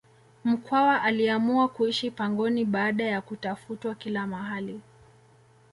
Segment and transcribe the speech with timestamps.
[0.43, 4.81] mkwawa aliamua kuishi pangoni baada ya kutafutwa kila mahali